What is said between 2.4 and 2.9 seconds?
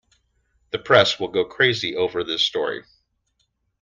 story.